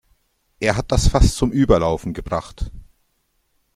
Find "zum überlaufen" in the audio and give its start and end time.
1.35-2.15